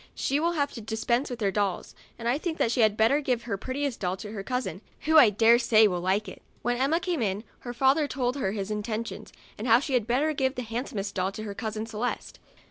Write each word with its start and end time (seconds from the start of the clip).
She 0.15 0.39
will 0.39 0.53
have 0.53 0.71
to 0.73 0.81
dispense 0.81 1.29
with 1.29 1.41
her 1.41 1.51
dolls, 1.51 1.93
and 2.17 2.27
I 2.27 2.39
think 2.39 2.59
she 2.69 2.81
had 2.81 2.97
better 2.97 3.21
give 3.21 3.43
her 3.43 3.55
prettiest 3.55 3.99
doll 3.99 4.17
to 4.17 4.31
her 4.31 4.41
cousin, 4.41 4.81
who, 5.01 5.19
I 5.19 5.29
dare 5.29 5.59
say, 5.59 5.87
will 5.87 6.01
like 6.01 6.27
it." 6.27 6.41
When 6.63 6.75
Emma 6.77 6.99
came 6.99 7.21
in, 7.21 7.43
her 7.59 7.71
father 7.75 8.07
told 8.07 8.35
her 8.37 8.51
his 8.53 8.71
intentions, 8.71 9.31
and 9.59 9.67
how 9.67 9.79
she 9.79 9.93
had 9.93 10.07
better 10.07 10.33
give 10.33 10.55
the 10.55 10.63
handsom 10.63 10.97
est 10.97 11.13
doll 11.13 11.31
to 11.33 11.43
her 11.43 11.53
cousin 11.53 11.85
Celeste. 11.85 12.39